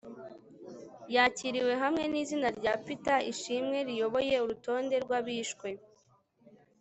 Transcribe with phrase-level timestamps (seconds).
[1.15, 5.69] yakiriwe, hamwe n'izina rya peter ishimwe riyoboye urutonde rw abishwe